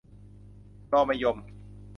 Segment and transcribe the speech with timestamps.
[0.91, 1.37] รอมะยม